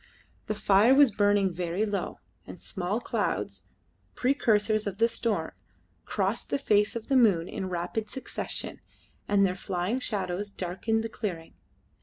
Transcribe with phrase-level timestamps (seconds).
[0.47, 2.17] The fire was burning very low,
[2.47, 3.67] and small clouds
[4.15, 5.51] precursors of the storm
[6.05, 8.81] crossed the face of the moon in rapid succession,
[9.27, 11.53] and their flying shadows darkened the clearing.